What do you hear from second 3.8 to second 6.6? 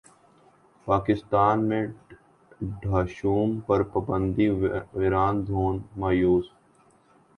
پابندی ورن دھون مایوس